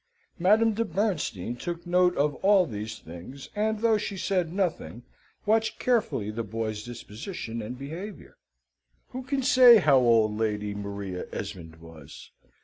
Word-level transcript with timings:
Madame 0.39 0.73
de 0.73 0.83
Bernstein 0.83 1.55
took 1.55 1.85
note 1.85 2.17
of 2.17 2.33
all 2.43 2.65
these 2.65 2.97
things, 2.97 3.49
and, 3.55 3.81
though 3.81 3.99
she 3.99 4.17
said 4.17 4.51
nothing, 4.51 5.03
watched 5.45 5.77
carefully 5.77 6.31
the 6.31 6.41
boy's 6.41 6.83
disposition 6.83 7.61
and 7.61 7.77
behaviour. 7.77 8.35
Who 9.09 9.21
can 9.21 9.43
say 9.43 9.77
how 9.77 9.99
old 9.99 10.35
Lady 10.35 10.73
Maria 10.73 11.25
Esmond 11.31 11.75
was? 11.75 12.31